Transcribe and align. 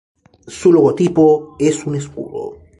Su 0.47 0.73
logotipo 0.73 1.55
es 1.59 1.85
un 1.85 1.93
escudo. 1.93 2.55